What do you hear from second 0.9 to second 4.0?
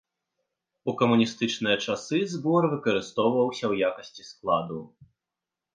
У камуністычныя часы збор выкарыстоўваўся ў